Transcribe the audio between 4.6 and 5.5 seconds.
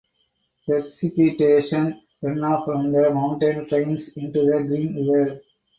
Green River.